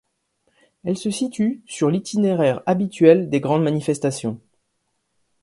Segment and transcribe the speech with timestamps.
[0.83, 4.39] Elle se situe sur l'itinéraire habituel des grandes manifestations.